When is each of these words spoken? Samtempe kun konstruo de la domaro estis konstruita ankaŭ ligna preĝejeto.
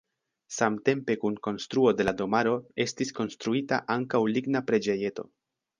Samtempe 0.53 1.15
kun 1.25 1.37
konstruo 1.49 1.93
de 1.99 2.07
la 2.09 2.15
domaro 2.23 2.57
estis 2.87 3.17
konstruita 3.21 3.81
ankaŭ 3.99 4.25
ligna 4.37 4.69
preĝejeto. 4.73 5.33